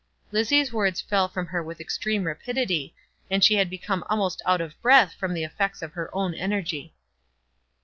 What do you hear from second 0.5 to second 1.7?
words fell from her